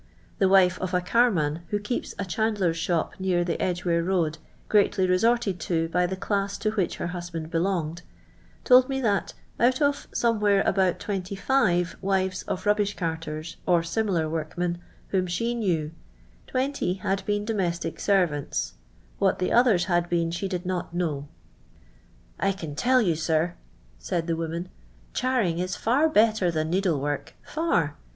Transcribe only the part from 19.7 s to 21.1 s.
had been she did not